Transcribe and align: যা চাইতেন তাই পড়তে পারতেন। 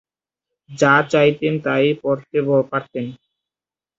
যা 0.69 0.93
চাইতেন 1.11 1.53
তাই 1.65 1.85
পড়তে 2.01 2.37
পারতেন। 2.71 3.05